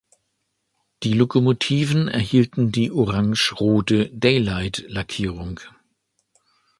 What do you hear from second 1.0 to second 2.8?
Die Lokomotiven erhielten